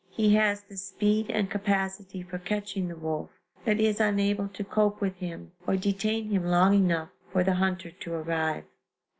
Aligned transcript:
He 0.09 0.33
has 0.33 0.63
the 0.63 0.77
speed 0.77 1.29
and 1.29 1.47
capacity 1.47 2.23
for 2.23 2.39
catching 2.39 2.87
the 2.87 2.95
wolf, 2.95 3.29
but 3.63 3.79
is 3.79 3.99
unable 3.99 4.47
to 4.47 4.63
cope 4.63 4.99
with 4.99 5.17
him 5.17 5.51
or 5.67 5.77
detain 5.77 6.31
him 6.31 6.43
long 6.43 6.73
enough 6.73 7.09
for 7.31 7.43
the 7.43 7.53
hunter 7.53 7.91
to 7.91 8.13
arrive. 8.15 8.63